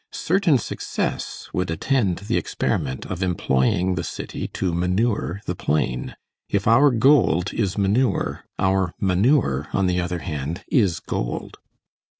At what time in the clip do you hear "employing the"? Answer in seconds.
3.21-4.03